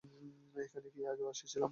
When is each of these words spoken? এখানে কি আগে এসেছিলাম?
এখানে 0.55 0.87
কি 0.93 1.01
আগে 1.11 1.23
এসেছিলাম? 1.31 1.69